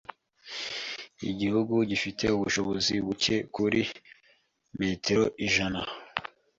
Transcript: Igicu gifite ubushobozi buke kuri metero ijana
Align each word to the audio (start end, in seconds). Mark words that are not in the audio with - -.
Igicu 1.29 1.77
gifite 1.89 2.25
ubushobozi 2.35 2.93
buke 3.05 3.35
kuri 3.55 3.81
metero 4.79 5.25
ijana 5.45 5.81